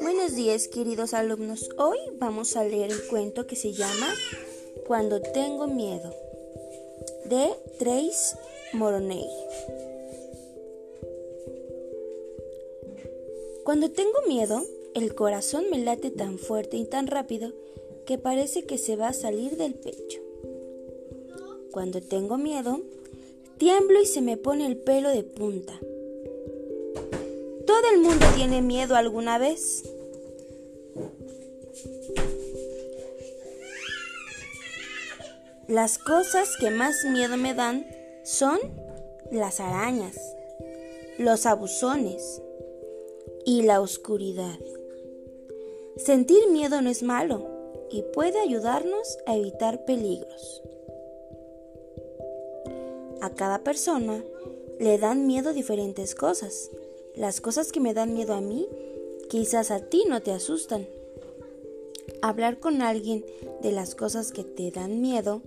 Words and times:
Buenos 0.00 0.34
días 0.34 0.66
queridos 0.66 1.14
alumnos. 1.14 1.68
Hoy 1.78 1.98
vamos 2.16 2.56
a 2.56 2.64
leer 2.64 2.90
el 2.90 3.06
cuento 3.06 3.46
que 3.46 3.54
se 3.54 3.72
llama 3.72 4.12
Cuando 4.88 5.20
tengo 5.20 5.68
miedo 5.68 6.12
de 7.26 7.50
Trace 7.78 8.36
Moroney. 8.72 9.28
Cuando 13.64 13.90
tengo 13.92 14.18
miedo, 14.26 14.64
el 14.94 15.14
corazón 15.14 15.70
me 15.70 15.78
late 15.78 16.10
tan 16.10 16.38
fuerte 16.38 16.76
y 16.76 16.86
tan 16.86 17.06
rápido 17.06 17.52
que 18.04 18.18
parece 18.18 18.66
que 18.66 18.78
se 18.78 18.96
va 18.96 19.08
a 19.08 19.12
salir 19.12 19.56
del 19.56 19.74
pecho. 19.74 20.20
Cuando 21.70 22.00
tengo 22.00 22.38
miedo, 22.38 22.80
tiemblo 23.58 24.00
y 24.00 24.06
se 24.06 24.22
me 24.22 24.36
pone 24.36 24.66
el 24.66 24.76
pelo 24.76 25.10
de 25.10 25.24
punta. 25.24 25.78
Todo 27.66 27.82
el 27.92 28.00
mundo 28.00 28.24
tiene 28.34 28.62
miedo 28.62 28.96
alguna 28.96 29.38
vez. 29.38 29.82
Las 35.66 35.98
cosas 35.98 36.56
que 36.58 36.70
más 36.70 37.04
miedo 37.04 37.36
me 37.36 37.52
dan 37.52 37.86
son 38.24 38.58
las 39.30 39.60
arañas, 39.60 40.16
los 41.18 41.44
abusones 41.44 42.40
y 43.44 43.62
la 43.62 43.80
oscuridad. 43.80 44.58
Sentir 45.96 46.48
miedo 46.48 46.80
no 46.80 46.88
es 46.88 47.02
malo 47.02 47.46
y 47.90 48.02
puede 48.14 48.40
ayudarnos 48.40 49.18
a 49.26 49.36
evitar 49.36 49.84
peligros. 49.84 50.62
A 53.20 53.30
cada 53.30 53.64
persona 53.64 54.24
le 54.78 54.98
dan 54.98 55.26
miedo 55.26 55.52
diferentes 55.52 56.14
cosas. 56.14 56.70
Las 57.16 57.40
cosas 57.40 57.72
que 57.72 57.80
me 57.80 57.94
dan 57.94 58.14
miedo 58.14 58.34
a 58.34 58.40
mí, 58.40 58.68
quizás 59.28 59.70
a 59.70 59.80
ti 59.80 60.04
no 60.08 60.22
te 60.22 60.32
asustan. 60.32 60.86
Hablar 62.22 62.58
con 62.58 62.82
alguien 62.82 63.24
de 63.62 63.72
las 63.72 63.94
cosas 63.94 64.32
que 64.32 64.44
te 64.44 64.70
dan 64.70 65.00
miedo 65.00 65.42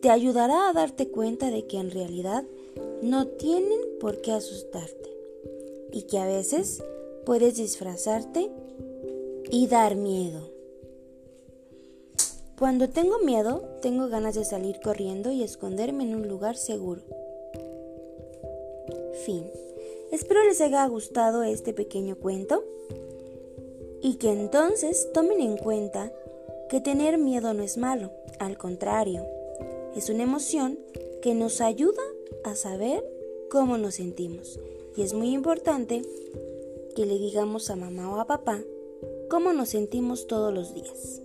te 0.00 0.10
ayudará 0.10 0.68
a 0.68 0.72
darte 0.72 1.08
cuenta 1.08 1.50
de 1.50 1.66
que 1.66 1.78
en 1.78 1.90
realidad 1.90 2.44
no 3.00 3.26
tienen 3.26 3.80
por 4.00 4.20
qué 4.20 4.32
asustarte 4.32 5.10
y 5.92 6.02
que 6.02 6.18
a 6.18 6.26
veces 6.26 6.82
puedes 7.24 7.56
disfrazarte 7.56 8.50
y 9.50 9.66
dar 9.68 9.96
miedo. 9.96 10.53
Cuando 12.58 12.88
tengo 12.88 13.18
miedo, 13.18 13.62
tengo 13.82 14.08
ganas 14.08 14.36
de 14.36 14.44
salir 14.44 14.78
corriendo 14.80 15.32
y 15.32 15.42
esconderme 15.42 16.04
en 16.04 16.14
un 16.14 16.28
lugar 16.28 16.56
seguro. 16.56 17.02
Fin. 19.24 19.50
Espero 20.12 20.44
les 20.44 20.60
haya 20.60 20.86
gustado 20.86 21.42
este 21.42 21.72
pequeño 21.72 22.14
cuento 22.14 22.62
y 24.00 24.14
que 24.14 24.30
entonces 24.30 25.10
tomen 25.12 25.40
en 25.40 25.56
cuenta 25.56 26.12
que 26.68 26.80
tener 26.80 27.18
miedo 27.18 27.54
no 27.54 27.64
es 27.64 27.76
malo, 27.76 28.12
al 28.38 28.56
contrario, 28.56 29.26
es 29.96 30.08
una 30.08 30.22
emoción 30.22 30.78
que 31.22 31.34
nos 31.34 31.60
ayuda 31.60 32.02
a 32.44 32.54
saber 32.54 33.04
cómo 33.50 33.78
nos 33.78 33.96
sentimos. 33.96 34.60
Y 34.96 35.02
es 35.02 35.12
muy 35.12 35.30
importante 35.30 36.02
que 36.94 37.04
le 37.04 37.18
digamos 37.18 37.68
a 37.70 37.76
mamá 37.76 38.14
o 38.14 38.20
a 38.20 38.26
papá 38.26 38.62
cómo 39.28 39.52
nos 39.52 39.70
sentimos 39.70 40.28
todos 40.28 40.54
los 40.54 40.72
días. 40.72 41.20